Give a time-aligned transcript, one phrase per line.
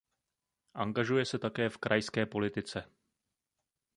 [0.73, 2.91] Angažuje se také v krajské politice.